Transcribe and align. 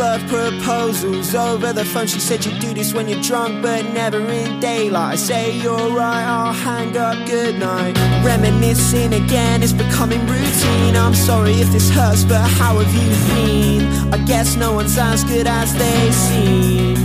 slurred 0.00 0.26
proposals 0.28 1.34
over 1.34 1.74
the 1.74 1.84
phone. 1.84 2.06
She 2.06 2.20
said 2.20 2.42
you 2.46 2.58
do 2.58 2.72
this 2.72 2.94
when 2.94 3.06
you're 3.06 3.22
drunk, 3.22 3.60
but 3.60 3.84
never 3.92 4.18
in 4.18 4.58
daylight. 4.58 5.12
I 5.12 5.16
say 5.16 5.58
you're 5.58 5.90
right, 5.90 6.24
I'll 6.24 6.54
hang 6.54 6.96
up, 6.96 7.16
good 7.26 7.58
night. 7.58 7.94
Reminiscing 8.24 9.12
again, 9.12 9.62
it's 9.62 9.74
becoming 9.74 10.20
routine. 10.26 10.96
I'm 10.96 11.14
sorry 11.14 11.52
if 11.64 11.70
this 11.70 11.90
hurts, 11.90 12.24
but 12.24 12.40
how 12.58 12.78
have 12.78 12.92
you 13.00 13.10
been? 13.28 14.14
I 14.14 14.18
guess 14.24 14.56
no 14.56 14.72
one's 14.72 14.96
as 14.96 15.22
good 15.24 15.46
as 15.46 15.74
they 15.74 16.10
seem. 16.12 16.96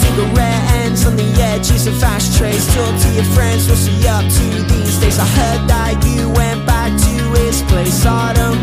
Cigarette 0.00 0.64
ends 0.82 1.06
on 1.06 1.16
the 1.16 1.30
edges 1.52 1.86
of 1.86 2.02
ashtrays. 2.02 2.66
Talk 2.74 3.00
to 3.00 3.08
your 3.14 3.28
friends, 3.36 3.66
what's 3.66 3.86
he 3.86 3.96
up 4.06 4.24
to 4.36 4.46
these 4.70 4.98
days? 5.00 5.18
I 5.18 5.26
heard 5.38 5.62
that 5.68 6.04
you 6.04 6.28
went 6.28 6.66
back 6.66 6.92
to 7.06 7.14
his 7.40 7.62
place. 7.62 8.04
I 8.04 8.34
don't 8.34 8.62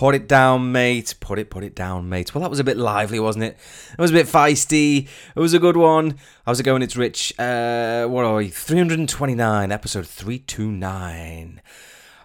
Put 0.00 0.14
it 0.14 0.28
down, 0.28 0.72
mate. 0.72 1.14
Put 1.20 1.38
it, 1.38 1.50
put 1.50 1.62
it 1.62 1.74
down, 1.74 2.08
mate. 2.08 2.34
Well, 2.34 2.40
that 2.40 2.48
was 2.48 2.58
a 2.58 2.64
bit 2.64 2.78
lively, 2.78 3.20
wasn't 3.20 3.44
it? 3.44 3.58
It 3.92 4.00
was 4.00 4.10
a 4.10 4.14
bit 4.14 4.26
feisty. 4.26 5.06
It 5.36 5.38
was 5.38 5.52
a 5.52 5.58
good 5.58 5.76
one. 5.76 6.16
How's 6.46 6.58
it 6.58 6.62
going? 6.62 6.80
It's 6.80 6.96
Rich. 6.96 7.38
Uh, 7.38 8.06
what 8.06 8.24
are 8.24 8.36
we? 8.36 8.48
329, 8.48 9.70
episode 9.70 10.06
329. 10.06 11.60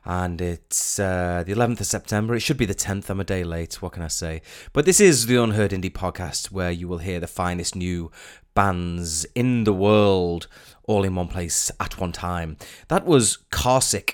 And 0.05 0.39
it's 0.39 0.99
uh, 0.99 1.43
the 1.45 1.51
11th 1.51 1.81
of 1.81 1.87
September. 1.87 2.33
It 2.33 2.39
should 2.39 2.55
be 2.55 2.65
the 2.65 2.73
10th. 2.73 3.09
I'm 3.09 3.19
a 3.19 3.25
day 3.25 3.43
late. 3.43 3.81
What 3.81 3.91
can 3.91 4.03
I 4.03 4.07
say? 4.07 4.41
But 4.71 4.85
this 4.85 5.01
is 5.01 5.25
the 5.25 5.35
Unheard 5.35 5.71
Indie 5.71 5.91
podcast 5.91 6.51
where 6.51 6.71
you 6.71 6.87
will 6.87 6.99
hear 6.99 7.19
the 7.19 7.27
finest 7.27 7.75
new 7.75 8.09
bands 8.53 9.25
in 9.35 9.65
the 9.65 9.73
world 9.73 10.47
all 10.83 11.03
in 11.03 11.15
one 11.15 11.27
place 11.27 11.69
at 11.81 11.99
one 11.99 12.13
time. 12.13 12.55
That 12.87 13.05
was 13.05 13.39
Carsick. 13.51 14.13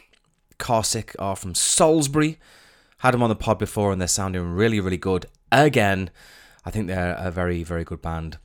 Carsick 0.58 1.16
are 1.20 1.36
from 1.36 1.54
Salisbury. 1.54 2.40
Had 3.02 3.14
them 3.16 3.24
on 3.24 3.30
the 3.30 3.36
pod 3.36 3.58
before 3.58 3.92
and 3.92 4.00
they're 4.00 4.08
sounding 4.08 4.44
really, 4.54 4.80
really 4.80 4.98
good. 4.98 5.26
Again, 5.52 6.12
I 6.64 6.70
think 6.70 6.88
they're 6.88 7.16
a 7.18 7.32
very, 7.32 7.64
very 7.64 7.84
good 7.84 8.02
band. 8.02 8.38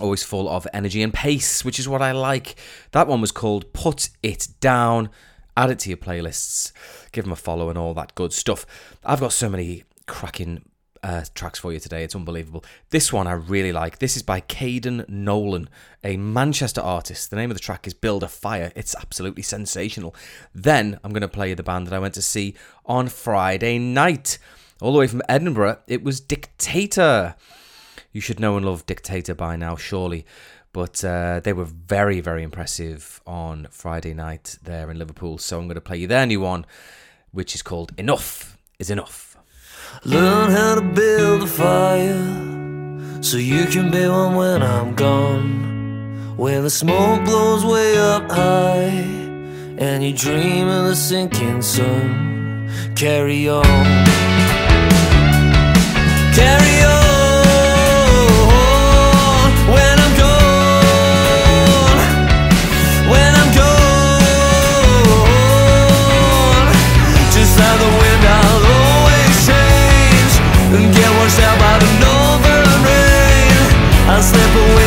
Always 0.00 0.22
full 0.22 0.48
of 0.48 0.66
energy 0.72 1.02
and 1.02 1.12
pace, 1.12 1.64
which 1.64 1.80
is 1.80 1.88
what 1.88 2.00
I 2.00 2.12
like. 2.12 2.54
That 2.92 3.08
one 3.08 3.20
was 3.20 3.32
called 3.32 3.72
Put 3.72 4.10
It 4.22 4.48
Down. 4.60 5.10
Add 5.56 5.70
it 5.70 5.80
to 5.80 5.88
your 5.88 5.98
playlists. 5.98 6.72
Give 7.10 7.24
them 7.24 7.32
a 7.32 7.36
follow 7.36 7.68
and 7.68 7.76
all 7.76 7.94
that 7.94 8.14
good 8.14 8.32
stuff. 8.32 8.64
I've 9.04 9.20
got 9.20 9.32
so 9.32 9.48
many 9.48 9.82
cracking 10.06 10.64
uh, 11.04 11.22
tracks 11.34 11.58
for 11.58 11.72
you 11.72 11.78
today. 11.78 12.02
It's 12.02 12.16
unbelievable. 12.16 12.64
This 12.88 13.12
one 13.12 13.26
I 13.26 13.34
really 13.34 13.72
like. 13.72 13.98
This 13.98 14.16
is 14.16 14.22
by 14.22 14.40
Kaiden 14.40 15.06
Nolan, 15.06 15.68
a 16.02 16.16
Manchester 16.16 16.80
artist. 16.80 17.28
The 17.28 17.36
name 17.36 17.50
of 17.50 17.56
the 17.56 17.62
track 17.62 17.86
is 17.86 17.92
Build 17.92 18.22
a 18.22 18.28
Fire. 18.28 18.72
It's 18.74 18.96
absolutely 18.96 19.42
sensational. 19.42 20.16
Then 20.54 20.98
I'm 21.04 21.12
going 21.12 21.20
to 21.20 21.28
play 21.28 21.50
you 21.50 21.54
the 21.54 21.62
band 21.62 21.86
that 21.86 21.94
I 21.94 21.98
went 21.98 22.14
to 22.14 22.22
see 22.22 22.54
on 22.86 23.08
Friday 23.08 23.78
night. 23.78 24.38
All 24.80 24.92
the 24.92 24.98
way 24.98 25.06
from 25.06 25.20
Edinburgh, 25.28 25.78
it 25.86 26.02
was 26.02 26.20
Dictator. 26.20 27.36
You 28.10 28.22
should 28.22 28.40
know 28.40 28.56
and 28.56 28.64
love 28.64 28.86
Dictator 28.86 29.34
by 29.34 29.56
now, 29.56 29.76
surely. 29.76 30.24
But 30.72 31.04
uh, 31.04 31.40
they 31.44 31.52
were 31.52 31.66
very, 31.66 32.20
very 32.20 32.42
impressive 32.42 33.20
on 33.26 33.68
Friday 33.70 34.14
night 34.14 34.58
there 34.62 34.90
in 34.90 34.98
Liverpool. 34.98 35.36
So 35.36 35.58
I'm 35.58 35.66
going 35.66 35.74
to 35.74 35.82
play 35.82 35.98
you 35.98 36.06
their 36.06 36.24
new 36.24 36.40
one, 36.40 36.64
which 37.30 37.54
is 37.54 37.60
called 37.60 37.92
Enough 37.98 38.56
is 38.78 38.90
Enough. 38.90 39.33
Learn 40.02 40.50
how 40.50 40.74
to 40.74 40.82
build 40.82 41.42
a 41.42 41.46
fire 41.46 43.22
so 43.22 43.36
you 43.36 43.66
can 43.66 43.90
be 43.90 44.06
one 44.08 44.34
when 44.34 44.62
I'm 44.62 44.94
gone. 44.94 46.34
When 46.36 46.62
the 46.64 46.70
smoke 46.70 47.24
blows 47.24 47.64
way 47.64 47.96
up 47.96 48.30
high 48.30 48.88
and 49.78 50.02
you 50.02 50.12
dream 50.12 50.68
of 50.68 50.88
the 50.88 50.96
sinking 50.96 51.62
sun, 51.62 52.68
carry 52.96 53.48
on. 53.48 53.64
Carry 56.34 56.84
on. 56.84 57.03
Slip 74.24 74.54
away 74.56 74.83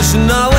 There's 0.00 0.14
up 0.14 0.49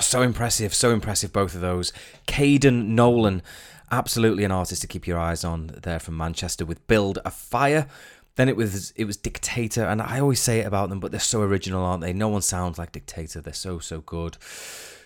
Oh, 0.00 0.02
so 0.02 0.22
impressive, 0.22 0.72
so 0.72 0.92
impressive, 0.92 1.30
both 1.30 1.54
of 1.54 1.60
those. 1.60 1.92
Kaiden 2.26 2.86
Nolan 2.86 3.42
Absolutely 3.90 4.44
an 4.44 4.50
artist 4.50 4.80
to 4.80 4.86
keep 4.86 5.06
your 5.06 5.18
eyes 5.18 5.44
on 5.44 5.78
there 5.82 5.98
from 5.98 6.16
Manchester 6.16 6.64
with 6.64 6.86
Build 6.86 7.18
a 7.22 7.30
Fire. 7.30 7.86
Then 8.36 8.48
it 8.48 8.56
was 8.56 8.92
it 8.92 9.04
was 9.04 9.18
Dictator, 9.18 9.84
and 9.84 10.00
I 10.00 10.18
always 10.18 10.40
say 10.40 10.60
it 10.60 10.66
about 10.66 10.88
them, 10.88 11.00
but 11.00 11.10
they're 11.10 11.20
so 11.20 11.42
original, 11.42 11.84
aren't 11.84 12.00
they? 12.00 12.14
No 12.14 12.28
one 12.28 12.40
sounds 12.40 12.78
like 12.78 12.92
Dictator. 12.92 13.42
They're 13.42 13.52
so 13.52 13.78
so 13.78 14.00
good, 14.00 14.38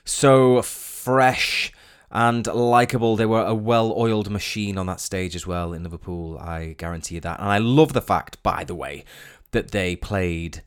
so 0.04 0.62
fresh 0.62 1.72
and 2.12 2.46
likable. 2.46 3.16
They 3.16 3.26
were 3.26 3.44
a 3.44 3.54
well-oiled 3.54 4.30
machine 4.30 4.78
on 4.78 4.86
that 4.86 5.00
stage 5.00 5.34
as 5.34 5.44
well 5.44 5.72
in 5.72 5.82
Liverpool. 5.82 6.38
I 6.38 6.74
guarantee 6.78 7.16
you 7.16 7.20
that. 7.22 7.40
And 7.40 7.48
I 7.48 7.58
love 7.58 7.94
the 7.94 8.00
fact, 8.00 8.40
by 8.44 8.62
the 8.62 8.76
way, 8.76 9.04
that 9.50 9.72
they 9.72 9.96
played 9.96 10.62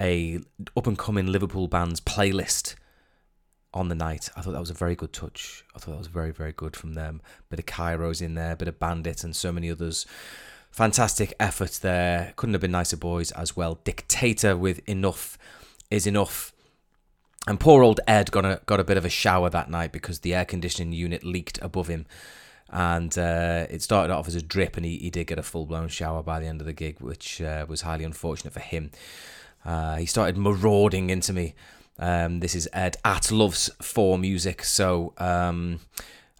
a 0.00 0.38
up-and-coming 0.76 1.26
Liverpool 1.26 1.66
band's 1.66 2.00
playlist 2.00 2.76
on 3.76 3.88
the 3.88 3.94
night. 3.94 4.30
I 4.36 4.40
thought 4.40 4.52
that 4.52 4.60
was 4.60 4.70
a 4.70 4.74
very 4.74 4.96
good 4.96 5.12
touch. 5.12 5.64
I 5.74 5.78
thought 5.78 5.92
that 5.92 5.98
was 5.98 6.06
very, 6.06 6.32
very 6.32 6.52
good 6.52 6.74
from 6.74 6.94
them. 6.94 7.20
Bit 7.50 7.58
of 7.60 7.66
Kairos 7.66 8.22
in 8.22 8.34
there, 8.34 8.52
a 8.52 8.56
bit 8.56 8.68
of 8.68 8.78
Bandit, 8.80 9.22
and 9.22 9.36
so 9.36 9.52
many 9.52 9.70
others. 9.70 10.06
Fantastic 10.70 11.34
effort 11.38 11.78
there. 11.82 12.32
Couldn't 12.36 12.54
have 12.54 12.62
been 12.62 12.72
nicer 12.72 12.96
boys 12.96 13.30
as 13.32 13.56
well. 13.56 13.78
Dictator 13.84 14.56
with 14.56 14.80
enough 14.88 15.38
is 15.90 16.06
enough. 16.06 16.52
And 17.46 17.60
poor 17.60 17.82
old 17.82 18.00
Ed 18.08 18.32
got 18.32 18.44
a 18.44 18.60
got 18.66 18.80
a 18.80 18.84
bit 18.84 18.96
of 18.96 19.04
a 19.04 19.10
shower 19.10 19.50
that 19.50 19.70
night 19.70 19.92
because 19.92 20.20
the 20.20 20.34
air 20.34 20.44
conditioning 20.44 20.92
unit 20.92 21.22
leaked 21.22 21.58
above 21.62 21.86
him, 21.86 22.06
and 22.70 23.16
uh, 23.16 23.66
it 23.70 23.82
started 23.82 24.12
off 24.12 24.26
as 24.26 24.34
a 24.34 24.42
drip, 24.42 24.76
and 24.76 24.84
he, 24.84 24.98
he 24.98 25.10
did 25.10 25.28
get 25.28 25.38
a 25.38 25.42
full 25.42 25.66
blown 25.66 25.88
shower 25.88 26.22
by 26.22 26.40
the 26.40 26.46
end 26.46 26.60
of 26.60 26.66
the 26.66 26.72
gig, 26.72 27.00
which 27.00 27.40
uh, 27.40 27.64
was 27.68 27.82
highly 27.82 28.04
unfortunate 28.04 28.52
for 28.52 28.60
him. 28.60 28.90
Uh, 29.64 29.96
he 29.96 30.06
started 30.06 30.36
marauding 30.36 31.10
into 31.10 31.32
me. 31.32 31.54
Um, 31.98 32.40
this 32.40 32.54
is 32.54 32.68
Ed 32.72 32.96
at 33.04 33.30
Loves 33.30 33.70
for 33.80 34.18
Music, 34.18 34.64
so 34.64 35.14
um, 35.18 35.80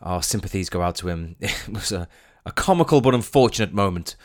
our 0.03 0.23
sympathies 0.23 0.69
go 0.69 0.83
out 0.83 0.97
to 0.97 1.09
him. 1.09 1.37
It 1.41 1.69
was 1.69 1.93
a, 1.93 2.09
a 2.45 2.53
comical 2.53 3.01
but 3.01 3.15
unfortunate 3.15 3.73
moment. 3.73 4.17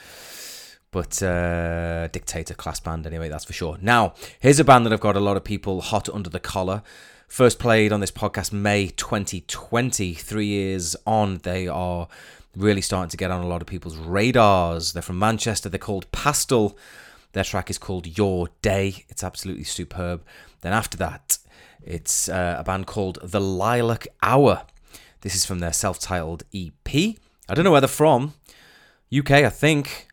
But 0.92 1.24
uh, 1.24 2.08
Dictator 2.10 2.54
class 2.54 2.82
band, 2.82 3.08
anyway, 3.08 3.30
that's 3.30 3.46
for 3.46 3.54
sure. 3.54 3.78
Now, 3.82 4.14
here's 4.42 4.60
a 4.60 4.66
band 4.66 4.86
that 4.86 4.92
I've 4.92 5.00
got 5.00 5.16
a 5.16 5.22
lot 5.22 5.38
of 5.38 5.44
people 5.44 5.80
hot 5.80 6.10
under 6.10 6.30
the 6.30 6.40
collar. 6.40 6.84
First 7.30 7.60
played 7.60 7.94
on 7.94 8.02
this 8.02 8.12
podcast 8.12 8.52
May 8.52 8.88
2020. 8.88 10.14
Three 10.14 10.48
years 10.48 10.98
on, 11.08 11.38
they 11.44 11.66
are 11.66 12.10
really 12.58 12.82
starting 12.82 13.10
to 13.10 13.16
get 13.16 13.32
on 13.32 13.42
a 13.42 13.48
lot 13.48 13.62
of 13.62 13.68
people's 13.68 13.96
radars. 13.96 14.92
They're 14.92 15.02
from 15.02 15.18
Manchester. 15.18 15.70
They're 15.70 15.80
called 15.80 16.12
Pastel. 16.12 16.78
Their 17.32 17.46
track 17.46 17.70
is 17.70 17.78
called 17.78 18.18
Your 18.18 18.50
Day. 18.62 19.06
It's 19.08 19.24
absolutely 19.24 19.64
superb. 19.64 20.26
Then 20.62 20.74
after 20.74 20.98
that, 20.98 21.38
it's 21.82 22.30
uh, 22.30 22.58
a 22.60 22.64
band 22.64 22.88
called 22.88 23.20
The 23.24 23.42
Lilac 23.42 24.08
Hour. 24.22 24.66
This 25.22 25.36
is 25.36 25.46
from 25.46 25.60
their 25.60 25.74
self 25.74 26.00
titled 26.00 26.44
EP. 26.54 26.88
I 27.50 27.54
don't 27.54 27.64
know 27.64 27.72
where 27.72 27.82
they're 27.82 27.88
from. 27.88 28.34
UK, 29.16 29.32
I 29.32 29.50
think. 29.50 30.08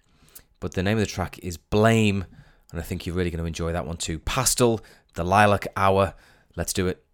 But 0.61 0.75
the 0.75 0.83
name 0.83 0.99
of 0.99 1.03
the 1.03 1.07
track 1.07 1.39
is 1.41 1.57
Blame. 1.57 2.25
And 2.71 2.81
I 2.81 2.83
think 2.83 3.07
you're 3.07 3.15
really 3.15 3.31
going 3.31 3.43
to 3.43 3.47
enjoy 3.47 3.73
that 3.73 3.87
one 3.87 3.97
too. 3.97 4.19
Pastel, 4.19 4.81
The 5.15 5.25
Lilac 5.25 5.69
Hour. 5.77 6.15
Let's 6.57 6.73
do 6.73 6.89
it. 6.89 7.05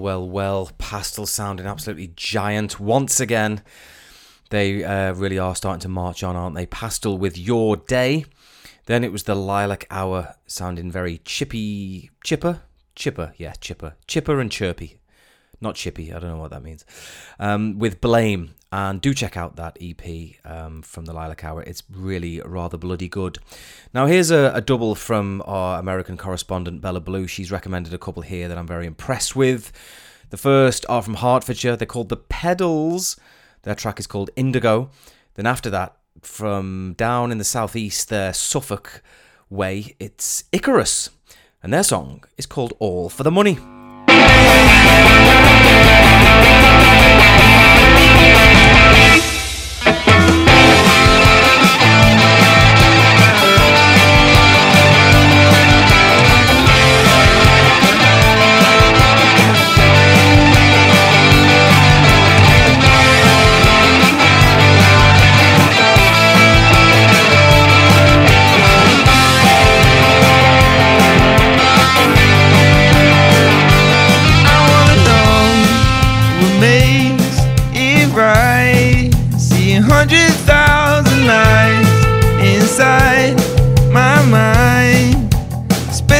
Well, 0.00 0.28
well. 0.28 0.70
Pastel 0.78 1.26
sounding 1.26 1.66
absolutely 1.66 2.12
giant 2.16 2.80
once 2.80 3.20
again. 3.20 3.62
They 4.48 4.82
uh, 4.82 5.12
really 5.14 5.38
are 5.38 5.54
starting 5.54 5.80
to 5.80 5.88
march 5.88 6.24
on, 6.24 6.34
aren't 6.34 6.56
they? 6.56 6.66
Pastel 6.66 7.18
with 7.18 7.38
Your 7.38 7.76
Day. 7.76 8.24
Then 8.86 9.04
it 9.04 9.12
was 9.12 9.24
the 9.24 9.36
Lilac 9.36 9.86
Hour 9.90 10.34
sounding 10.46 10.90
very 10.90 11.18
chippy. 11.18 12.10
Chipper? 12.24 12.62
Chipper, 12.96 13.34
yeah, 13.36 13.52
chipper. 13.60 13.94
Chipper 14.06 14.40
and 14.40 14.50
chirpy. 14.50 14.98
Not 15.60 15.74
chippy, 15.74 16.12
I 16.12 16.18
don't 16.18 16.30
know 16.30 16.38
what 16.38 16.50
that 16.50 16.62
means. 16.62 16.84
Um, 17.38 17.78
with 17.78 18.00
Blame. 18.00 18.54
And 18.72 19.00
do 19.00 19.12
check 19.12 19.36
out 19.36 19.56
that 19.56 19.76
EP 19.80 20.36
um, 20.44 20.82
from 20.82 21.04
the 21.04 21.12
Lilac 21.12 21.42
Hour. 21.42 21.62
It's 21.62 21.82
really 21.90 22.40
rather 22.44 22.78
bloody 22.78 23.08
good. 23.08 23.38
Now, 23.92 24.06
here's 24.06 24.30
a, 24.30 24.52
a, 24.54 24.60
double 24.60 24.94
from 24.94 25.42
our 25.44 25.80
American 25.80 26.16
correspondent, 26.16 26.80
Bella 26.80 27.00
Blue. 27.00 27.26
She's 27.26 27.50
recommended 27.50 27.92
a 27.92 27.98
couple 27.98 28.22
here 28.22 28.46
that 28.46 28.56
I'm 28.56 28.68
very 28.68 28.86
impressed 28.86 29.34
with. 29.34 29.72
The 30.30 30.36
first 30.36 30.86
are 30.88 31.02
from 31.02 31.14
Hertfordshire. 31.14 31.74
They're 31.74 31.86
called 31.86 32.10
The 32.10 32.16
Pedals. 32.16 33.18
Their 33.62 33.74
track 33.74 33.98
is 33.98 34.06
called 34.06 34.30
Indigo. 34.36 34.90
Then, 35.34 35.46
after 35.46 35.68
that, 35.70 35.96
from 36.22 36.94
down 36.96 37.32
in 37.32 37.38
the 37.38 37.44
southeast, 37.44 38.08
their 38.08 38.32
Suffolk 38.32 39.02
way, 39.48 39.96
it's 39.98 40.44
Ikarus. 40.52 41.10
And 41.62 41.72
their 41.72 41.82
song 41.82 42.22
is 42.38 42.46
called 42.46 42.74
All 42.78 43.08
for 43.08 43.24
the 43.24 43.32
Money. 43.32 43.58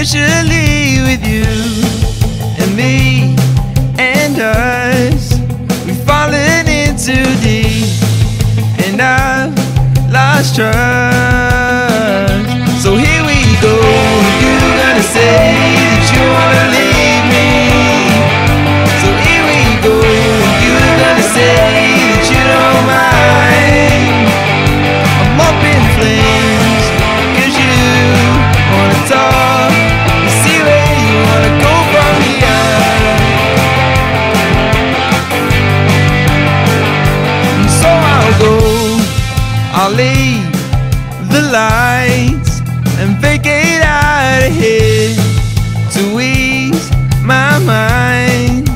Especially 0.01 1.03
with 1.03 1.27
you 1.27 1.45
and 2.59 2.75
me 2.75 3.37
and 3.99 4.41
us. 4.41 5.35
We've 5.85 6.03
fallen 6.05 6.67
into 6.67 7.23
deep, 7.43 7.85
and 8.87 9.03
I've 9.03 10.11
lost 10.11 10.57
trust. 10.57 11.10
Leave 39.97 40.53
the 41.31 41.43
lights 41.53 42.61
and 42.99 43.17
vacate 43.19 43.83
out 43.83 44.43
of 44.47 44.53
here 44.55 45.15
to 45.95 46.21
ease 46.21 46.91
my 47.23 47.59
mind. 47.59 48.69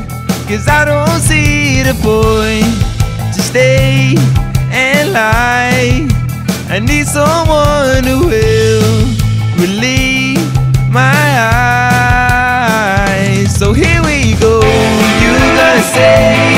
Cause 0.49 0.67
I 0.69 0.85
don't 0.85 1.21
see 1.21 1.83
the 1.83 1.95
point 2.03 2.75
to 3.35 3.43
stay 3.43 4.17
and 4.71 5.13
lie. 5.13 6.09
I 6.69 6.79
need 6.81 7.07
someone 7.07 8.05
who 8.05 8.27
will 8.27 9.07
relieve 9.59 10.45
my 10.91 11.39
eyes. 13.11 13.55
So 13.57 13.73
here 13.73 14.03
we 14.03 14.35
go. 14.41 14.61
You're 15.21 15.39
gonna 15.39 15.81
say 15.83 16.54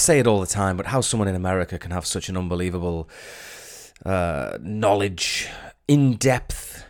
say 0.00 0.18
it 0.18 0.26
all 0.26 0.40
the 0.40 0.46
time, 0.46 0.76
but 0.76 0.86
how 0.86 1.00
someone 1.00 1.28
in 1.28 1.34
America 1.34 1.78
can 1.78 1.90
have 1.90 2.06
such 2.06 2.28
an 2.28 2.36
unbelievable 2.36 3.08
uh, 4.04 4.58
knowledge, 4.60 5.48
in 5.86 6.14
depth, 6.16 6.84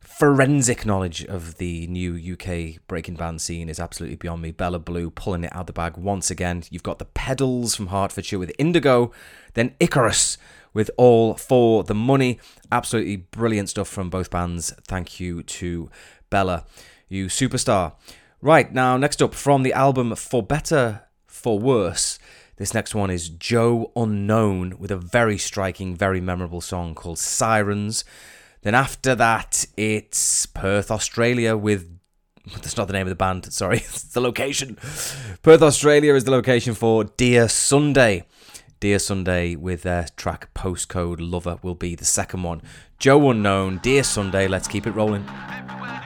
forensic 0.00 0.84
knowledge 0.84 1.24
of 1.24 1.56
the 1.56 1.86
new 1.86 2.34
UK 2.34 2.78
breaking 2.86 3.14
band 3.14 3.40
scene 3.40 3.68
is 3.68 3.80
absolutely 3.80 4.16
beyond 4.16 4.42
me. 4.42 4.50
Bella 4.50 4.78
Blue 4.78 5.10
pulling 5.10 5.44
it 5.44 5.56
out 5.56 5.66
the 5.66 5.72
bag 5.72 5.96
once 5.96 6.30
again. 6.30 6.62
You've 6.70 6.82
got 6.82 6.98
the 6.98 7.06
Pedals 7.06 7.74
from 7.74 7.86
Hertfordshire 7.86 8.38
with 8.38 8.52
Indigo, 8.58 9.12
then 9.54 9.74
Ikarus 9.80 10.36
with 10.72 10.90
All 10.96 11.34
for 11.34 11.84
the 11.84 11.94
Money. 11.94 12.38
Absolutely 12.70 13.16
brilliant 13.16 13.70
stuff 13.70 13.88
from 13.88 14.10
both 14.10 14.30
bands. 14.30 14.72
Thank 14.86 15.20
you 15.20 15.42
to 15.42 15.90
Bella, 16.28 16.64
you 17.08 17.26
superstar. 17.26 17.94
Right, 18.42 18.72
now, 18.72 18.96
next 18.96 19.22
up 19.22 19.34
from 19.34 19.62
the 19.62 19.72
album 19.72 20.14
For 20.16 20.42
Better, 20.42 21.02
For 21.40 21.58
Worse. 21.58 22.18
This 22.56 22.74
next 22.74 22.94
one 22.94 23.10
is 23.10 23.30
Joe 23.30 23.90
Unknown 23.96 24.78
with 24.78 24.90
a 24.90 24.96
very 24.96 25.38
striking, 25.38 25.96
very 25.96 26.20
memorable 26.20 26.60
song 26.60 26.94
called 26.94 27.18
Sirens. 27.18 28.04
Then 28.60 28.74
after 28.74 29.14
that, 29.14 29.64
it's 29.78 30.44
Perth, 30.44 30.90
Australia 30.90 31.56
with. 31.56 31.98
That's 32.52 32.76
not 32.76 32.88
the 32.88 32.92
name 32.92 33.06
of 33.06 33.10
the 33.10 33.16
band, 33.16 33.50
sorry, 33.52 33.76
it's 33.78 34.02
the 34.02 34.20
location. 34.20 34.76
Perth, 35.42 35.62
Australia 35.62 36.14
is 36.14 36.24
the 36.24 36.30
location 36.30 36.74
for 36.74 37.04
Dear 37.04 37.48
Sunday. 37.48 38.26
Dear 38.78 38.98
Sunday 38.98 39.56
with 39.56 39.82
their 39.82 40.08
track 40.16 40.52
Postcode 40.52 41.16
Lover 41.20 41.58
will 41.62 41.74
be 41.74 41.94
the 41.94 42.04
second 42.04 42.42
one. 42.42 42.60
Joe 42.98 43.30
Unknown, 43.30 43.78
Dear 43.82 44.02
Sunday, 44.02 44.46
let's 44.46 44.68
keep 44.68 44.86
it 44.86 44.92
rolling. 44.92 45.24
I 45.26 45.99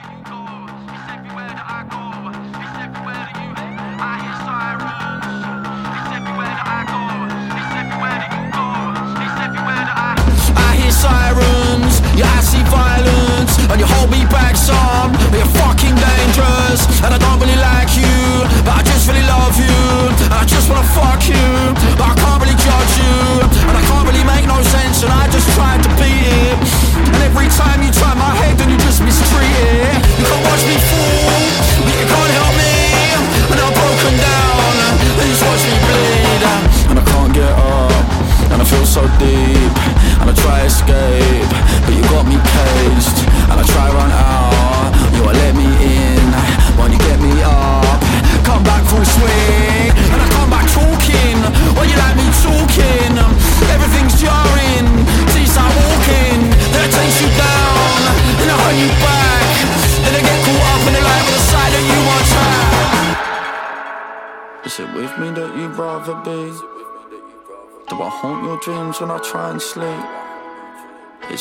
violence, 12.67 13.57
and 13.69 13.77
you 13.79 13.87
hold 13.97 14.09
me 14.09 14.25
back 14.29 14.55
some. 14.55 15.11
But 15.31 15.37
you're 15.41 15.55
fucking 15.61 15.95
dangerous, 15.95 16.81
and 17.03 17.13
I 17.13 17.17
don't 17.17 17.39
really 17.39 17.59
like 17.59 17.91
you, 17.97 18.15
but 18.65 18.73
I 18.79 18.81
just 18.83 19.07
really 19.07 19.25
love 19.25 19.55
you, 19.57 19.79
and 20.25 20.33
I 20.33 20.45
just 20.45 20.69
wanna 20.69 20.87
fuck 20.97 21.21
you, 21.27 21.47
but 21.97 22.05
I 22.11 22.15
can't 22.15 22.39
really 22.41 22.57
judge 22.57 22.93
you, 23.01 23.15
and 23.69 23.75
I 23.77 23.83
can't 23.89 24.05
really 24.07 24.25
make 24.25 24.45
no 24.47 24.59
sense, 24.63 25.03
and 25.03 25.11
I 25.11 25.27
just 25.29 25.47
tried 25.55 25.81
to 25.83 25.89
beat 25.99 26.25
it. 26.25 26.57
And 27.13 27.21
every 27.23 27.49
time 27.49 27.83
you 27.83 27.91
try 27.91 28.13
my 28.15 28.33
head, 28.41 28.57
then 28.57 28.69
you 28.69 28.77
just 28.77 29.01
mistreat 29.01 29.43
it. 29.43 29.84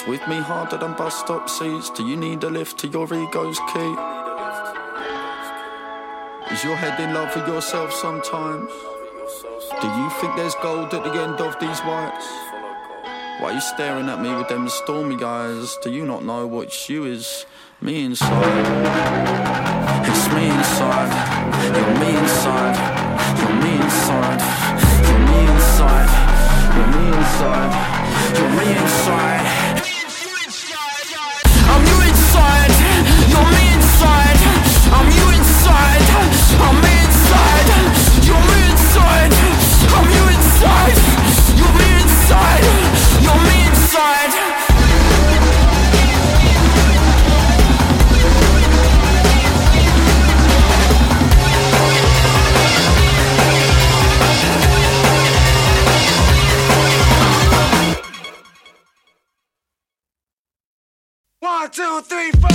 With 0.06 0.28
me 0.28 0.36
harder 0.36 0.76
than 0.76 0.92
bus 0.92 1.18
stop 1.18 1.48
seats. 1.48 1.88
Do 1.88 2.06
you 2.06 2.14
need 2.14 2.44
a 2.44 2.50
lift 2.50 2.76
to 2.80 2.88
your 2.88 3.06
ego's 3.06 3.58
key? 3.72 3.94
Is 6.52 6.62
your 6.62 6.76
head 6.76 7.00
in 7.00 7.14
love 7.14 7.34
with 7.34 7.48
yourself 7.48 7.90
sometimes? 7.90 8.70
Do 9.80 9.86
you 9.88 10.10
think 10.20 10.36
there's 10.36 10.54
gold 10.56 10.92
at 10.92 11.04
the 11.04 11.22
end 11.22 11.40
of 11.40 11.58
these 11.58 11.80
whites? 11.80 12.26
Why 13.40 13.48
are 13.48 13.52
you 13.54 13.62
staring 13.62 14.10
at 14.10 14.20
me 14.20 14.34
with 14.34 14.48
them 14.48 14.68
stormy 14.68 15.16
eyes? 15.24 15.78
Do 15.82 15.90
you 15.90 16.04
not 16.04 16.22
know 16.22 16.46
what 16.46 16.86
you 16.86 17.06
is 17.06 17.46
me 17.80 18.04
inside? 18.04 18.34
It's 20.06 20.28
me 20.34 20.50
inside. 20.50 21.12
You're 21.74 21.98
me 21.98 22.14
inside. 22.14 22.76
You're 23.38 23.56
me 23.56 23.74
inside. 23.82 24.40
You're 25.08 25.18
me 25.28 25.38
inside. 25.48 26.10
You're 26.76 26.88
me 26.92 27.06
inside. 27.16 27.72
You're 28.36 28.50
me 28.50 28.66
inside. 28.82 29.34
I'm 29.64 29.73
inside. 42.24 42.64
You're 43.22 43.42
me 43.44 43.66
inside. 43.66 44.63
One, 61.64 61.70
two, 61.70 62.00
three, 62.02 62.30
four. 62.32 62.50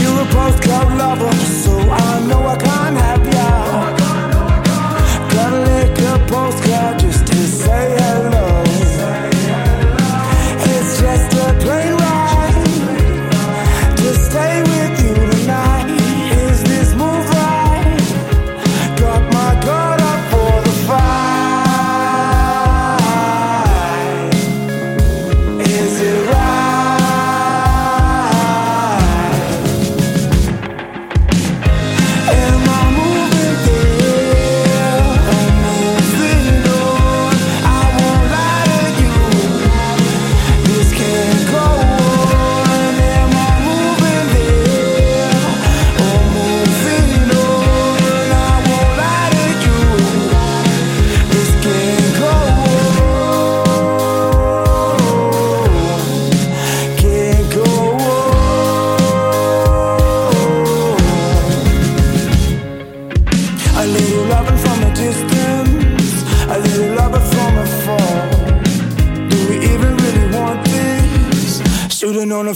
You're 0.00 0.20
a 0.20 0.26
postcode 0.30 0.96
lover, 0.96 1.32
so 1.34 1.72
I 1.80 2.26
know 2.28 2.46
I 2.46 2.56
can't 2.56 2.96
have 2.96 3.34
ya. 3.34 3.35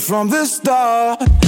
From 0.01 0.31
the 0.31 0.47
start. 0.47 1.40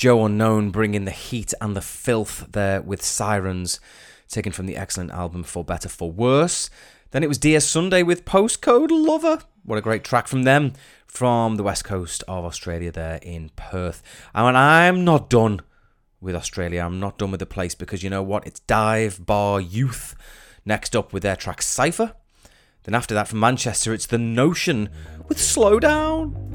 Joe 0.00 0.24
Unknown 0.24 0.70
bringing 0.70 1.04
the 1.04 1.10
heat 1.10 1.52
and 1.60 1.76
the 1.76 1.82
filth 1.82 2.46
there 2.52 2.80
with 2.80 3.02
Sirens, 3.02 3.80
taken 4.30 4.50
from 4.50 4.64
the 4.64 4.74
excellent 4.74 5.10
album 5.10 5.42
For 5.42 5.62
Better 5.62 5.90
For 5.90 6.10
Worse. 6.10 6.70
Then 7.10 7.22
it 7.22 7.26
was 7.28 7.36
Dear 7.36 7.60
Sunday 7.60 8.02
with 8.02 8.24
Postcode 8.24 8.88
Lover. 8.90 9.40
What 9.62 9.76
a 9.76 9.82
great 9.82 10.02
track 10.02 10.26
from 10.26 10.44
them 10.44 10.72
from 11.06 11.56
the 11.56 11.62
west 11.62 11.84
coast 11.84 12.24
of 12.26 12.46
Australia 12.46 12.90
there 12.90 13.18
in 13.20 13.50
Perth. 13.56 14.02
I 14.34 14.46
mean, 14.46 14.56
I'm 14.56 15.04
not 15.04 15.28
done 15.28 15.60
with 16.18 16.34
Australia. 16.34 16.80
I'm 16.80 16.98
not 16.98 17.18
done 17.18 17.30
with 17.30 17.40
the 17.40 17.44
place 17.44 17.74
because 17.74 18.02
you 18.02 18.08
know 18.08 18.22
what? 18.22 18.46
It's 18.46 18.60
Divebar 18.60 19.60
Youth 19.70 20.16
next 20.64 20.96
up 20.96 21.12
with 21.12 21.22
their 21.22 21.36
track 21.36 21.60
Cypher. 21.60 22.14
Then 22.84 22.94
after 22.94 23.12
that 23.12 23.28
from 23.28 23.40
Manchester, 23.40 23.92
it's 23.92 24.06
The 24.06 24.16
Notion 24.16 24.88
with 25.28 25.38
Slow 25.38 25.78
Down. 25.78 26.49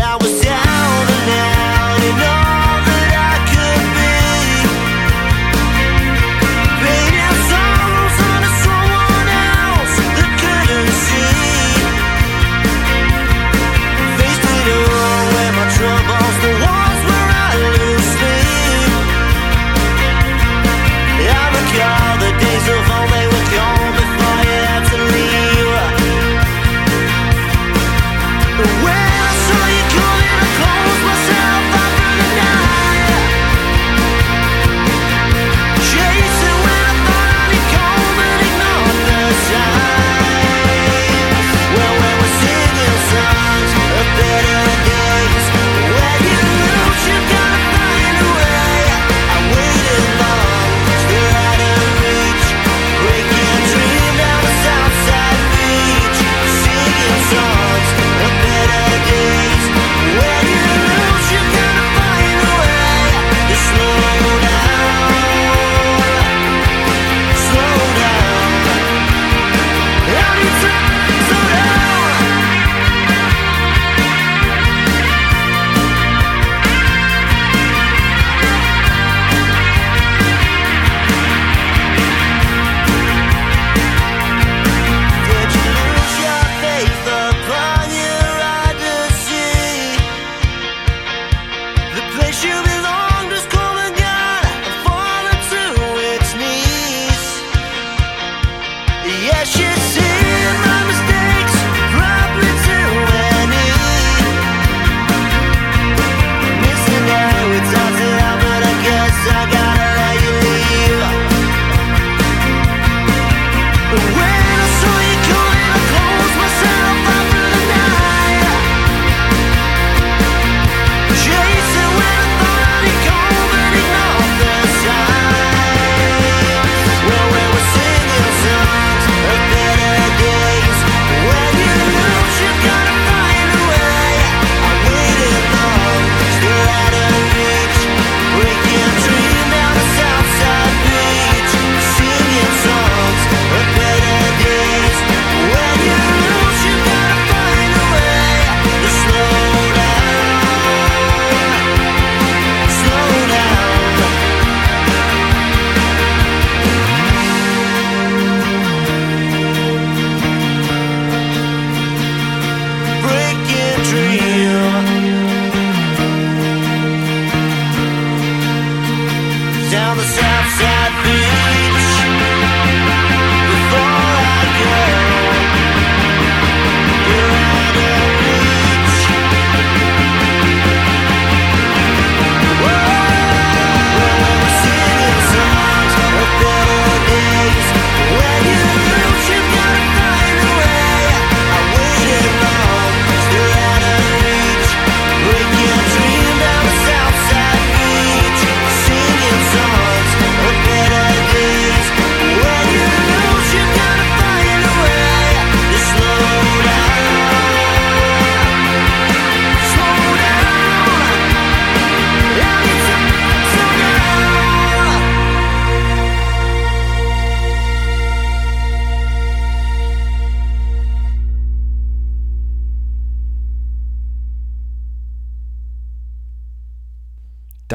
I 0.00 0.16
was 0.16 0.40
down 0.40 0.56
and 0.56 1.30
out 1.30 2.00
and 2.00 2.22
out. 2.22 2.41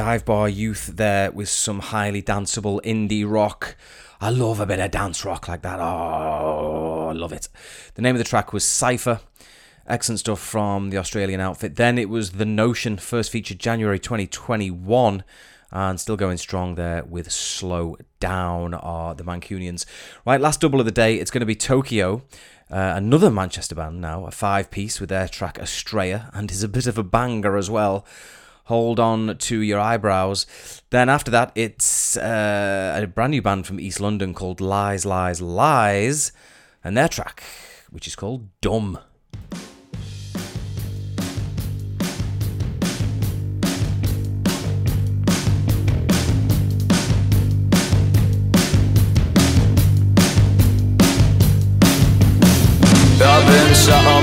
Divebar 0.08 0.48
Youth 0.48 0.92
there 0.94 1.30
with 1.30 1.50
some 1.50 1.80
highly 1.80 2.22
danceable 2.22 2.80
indie 2.82 3.30
rock. 3.30 3.76
I 4.22 4.30
love 4.30 4.58
a 4.58 4.64
bit 4.64 4.80
of 4.80 4.90
dance 4.90 5.22
rock 5.22 5.48
like 5.48 5.60
that. 5.60 5.78
Oh, 5.80 7.08
I 7.10 7.12
love 7.12 7.34
it. 7.34 7.48
The 7.92 8.00
name 8.00 8.14
of 8.14 8.18
the 8.18 8.24
track 8.24 8.54
was 8.54 8.64
Cypher. 8.64 9.20
Excellent 9.86 10.20
stuff 10.20 10.40
from 10.40 10.88
the 10.88 10.96
Australian 10.96 11.40
outfit. 11.40 11.76
Then 11.76 11.98
it 11.98 12.08
was 12.08 12.30
The 12.30 12.46
Notion, 12.46 12.96
first 12.96 13.30
featured 13.30 13.58
January 13.58 13.98
2021, 13.98 15.24
and 15.72 16.00
still 16.00 16.16
going 16.16 16.38
strong 16.38 16.76
there 16.76 17.04
with 17.04 17.30
Slow 17.30 17.98
Down, 18.18 18.72
are 18.72 19.14
the 19.14 19.24
Mancunians. 19.24 19.84
Right, 20.24 20.40
last 20.40 20.62
double 20.62 20.80
of 20.80 20.86
the 20.86 20.90
day, 20.90 21.16
it's 21.16 21.30
going 21.30 21.40
to 21.40 21.46
be 21.46 21.54
Tokeo. 21.54 22.22
Uh, 22.70 22.94
another 22.96 23.30
Manchester 23.30 23.74
band 23.74 24.00
now, 24.00 24.24
a 24.24 24.30
five 24.30 24.70
piece 24.70 25.00
with 25.00 25.10
their 25.10 25.28
track 25.28 25.58
Estrella, 25.58 26.30
and 26.32 26.50
is 26.50 26.62
a 26.62 26.68
bit 26.68 26.86
of 26.86 26.96
a 26.96 27.04
banger 27.04 27.58
as 27.58 27.68
well. 27.68 28.06
Hold 28.68 29.00
on 29.00 29.38
to 29.38 29.60
your 29.62 29.80
eyebrows. 29.80 30.44
Then 30.90 31.08
after 31.08 31.30
that, 31.30 31.52
it's 31.54 32.18
uh, 32.18 33.00
a 33.02 33.06
brand 33.06 33.30
new 33.30 33.40
band 33.40 33.66
from 33.66 33.80
East 33.80 33.98
London 33.98 34.34
called 34.34 34.60
Lies, 34.60 35.06
Lies, 35.06 35.40
Lies, 35.40 36.32
and 36.84 36.94
their 36.94 37.08
track, 37.08 37.42
which 37.88 38.06
is 38.06 38.14
called 38.14 38.46
Dumb. 38.60 38.98
I've 53.20 53.46
been 53.46 53.74
sat 53.74 54.17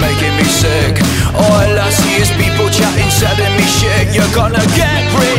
making 0.00 0.34
me 0.38 0.46
sick. 0.46 0.98
All 1.34 1.70
I 1.78 1.90
see 1.90 2.18
is 2.18 2.30
people 2.34 2.66
chatting, 2.70 3.10
selling 3.10 3.54
me 3.58 3.66
shit. 3.78 4.14
You're 4.14 4.32
gonna 4.34 4.64
get 4.74 5.02
rich, 5.14 5.37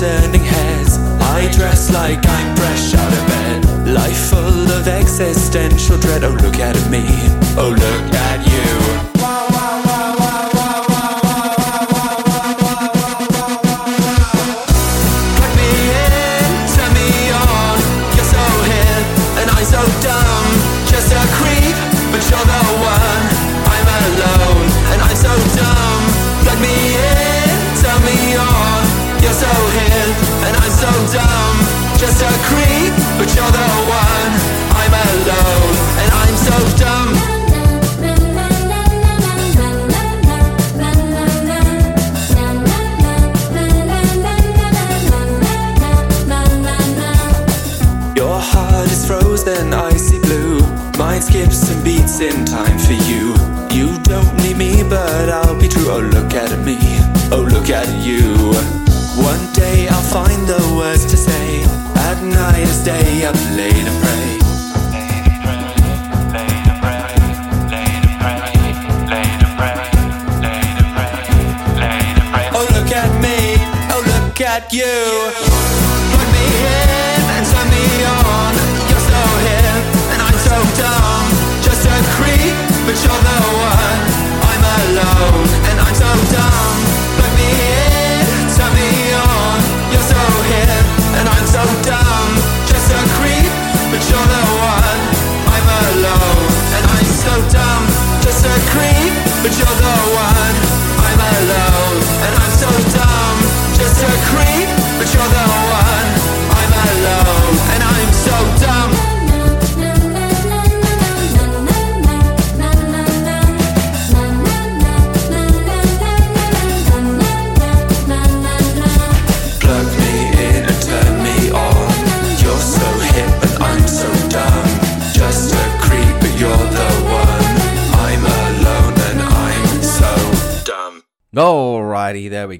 turning 0.00 0.40
heads. 0.40 0.96
I 1.20 1.50
dress 1.52 1.92
like 1.92 2.26
I'm 2.26 2.56
fresh 2.56 2.94
out 2.94 3.12
of 3.12 3.26
bed. 3.26 3.88
Life 3.88 4.30
full 4.30 4.70
of 4.72 4.88
existential 4.88 5.98
dread. 5.98 6.24
Oh, 6.24 6.30
look 6.30 6.56
at 6.56 6.90
me. 6.90 7.39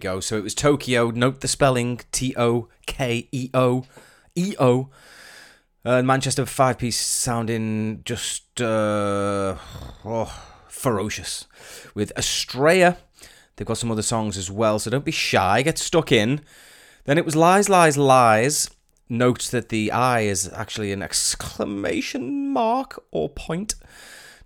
Go. 0.01 0.21
So 0.21 0.37
it 0.37 0.43
was 0.43 0.55
Tokeo. 0.55 1.15
Note 1.15 1.41
the 1.41 1.49
spelling 1.49 2.01
T 2.11 2.35
O 2.37 2.69
K 2.87 3.29
E 3.31 3.51
O 3.55 3.85
E 4.35 4.55
O. 4.59 4.91
Uh, 5.85 6.03
Manchester 6.03 6.45
five 6.45 6.79
piece 6.79 6.99
sounding 6.99 8.03
just 8.05 8.61
uh, 8.61 9.57
oh, 10.05 10.43
ferocious. 10.69 11.47
With 11.95 12.13
Estrella, 12.17 12.99
they've 13.57 13.67
got 13.67 13.79
some 13.79 13.91
other 13.91 14.03
songs 14.03 14.37
as 14.37 14.51
well, 14.51 14.79
so 14.79 14.91
don't 14.91 15.05
be 15.05 15.11
shy. 15.11 15.63
Get 15.63 15.79
stuck 15.79 16.13
in. 16.13 16.41
Then 17.05 17.17
it 17.17 17.25
was 17.25 17.35
Lies, 17.35 17.69
Lies, 17.69 17.97
Lies. 17.97 18.71
Note 19.09 19.49
that 19.51 19.71
the 19.71 19.91
I 19.91 20.21
is 20.21 20.53
actually 20.53 20.93
an 20.93 21.03
exclamation 21.03 22.53
mark 22.53 23.03
or 23.11 23.29
point, 23.29 23.75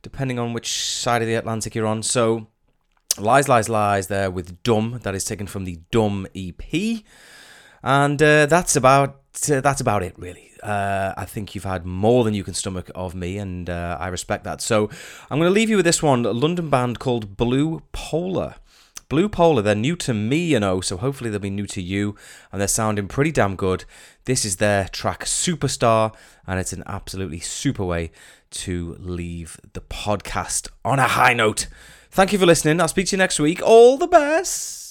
depending 0.02 0.38
on 0.38 0.52
which 0.52 0.72
side 0.72 1.20
of 1.20 1.28
the 1.28 1.34
Atlantic 1.34 1.74
you're 1.74 1.86
on. 1.86 2.02
So 2.02 2.46
Lies, 3.18 3.48
Lies, 3.48 3.68
Lies 3.68 4.06
there 4.08 4.30
with 4.30 4.62
Dumb. 4.62 5.00
That 5.02 5.14
is 5.14 5.24
taken 5.24 5.46
from 5.46 5.64
the 5.64 5.78
Dumb 5.90 6.26
EP. 6.34 7.02
And 7.82 8.22
uh, 8.22 8.46
that's 8.46 8.76
about 8.76 9.20
uh, 9.50 9.60
that's 9.60 9.80
about 9.80 10.02
it, 10.02 10.14
really. 10.18 10.52
Uh, 10.62 11.12
I 11.16 11.24
think 11.24 11.54
you've 11.54 11.64
had 11.64 11.84
more 11.84 12.24
than 12.24 12.34
you 12.34 12.44
can 12.44 12.54
stomach 12.54 12.90
of 12.94 13.14
me, 13.14 13.38
and 13.38 13.68
uh, 13.68 13.98
I 14.00 14.08
respect 14.08 14.44
that. 14.44 14.60
So 14.60 14.88
I'm 15.30 15.38
going 15.38 15.50
to 15.50 15.54
leave 15.54 15.68
you 15.68 15.76
with 15.76 15.84
this 15.84 16.02
one, 16.02 16.24
a 16.24 16.32
London 16.32 16.70
band 16.70 16.98
called 16.98 17.36
Blue 17.36 17.82
Polar. 17.92 18.54
Blue 19.10 19.28
Polar, 19.28 19.60
they're 19.60 19.74
new 19.74 19.96
to 19.96 20.14
me, 20.14 20.38
you 20.38 20.60
know, 20.60 20.80
so 20.80 20.96
hopefully 20.96 21.28
they'll 21.28 21.38
be 21.38 21.50
new 21.50 21.66
to 21.66 21.82
you, 21.82 22.16
and 22.50 22.60
they're 22.60 22.68
sounding 22.68 23.06
pretty 23.06 23.30
damn 23.30 23.54
good. 23.54 23.84
This 24.24 24.46
is 24.46 24.56
their 24.56 24.88
track 24.88 25.24
Superstar, 25.24 26.14
and 26.46 26.58
it's 26.58 26.72
an 26.72 26.82
absolutely 26.86 27.40
super 27.40 27.84
way 27.84 28.10
to 28.50 28.96
leave 28.98 29.60
the 29.74 29.82
podcast 29.82 30.68
on 30.84 30.98
a 30.98 31.08
high 31.08 31.34
note. 31.34 31.66
Thank 32.14 32.32
you 32.32 32.38
for 32.38 32.46
listening. 32.46 32.80
I'll 32.80 32.86
speak 32.86 33.08
to 33.08 33.16
you 33.16 33.18
next 33.18 33.40
week. 33.40 33.60
All 33.60 33.98
the 33.98 34.06
best. 34.06 34.83